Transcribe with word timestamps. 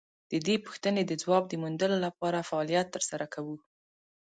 د 0.31 0.33
دې 0.47 0.55
پوښتنې 0.65 1.01
د 1.05 1.11
ځواب 1.21 1.43
د 1.47 1.53
موندلو 1.63 1.97
لپاره 2.05 2.47
فعالیت 2.49 2.87
تر 2.95 3.03
سره 3.09 3.25
کوو. 3.33 3.55